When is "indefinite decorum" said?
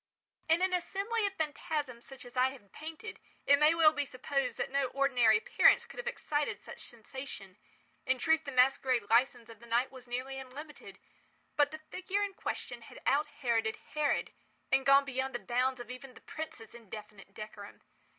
16.73-17.83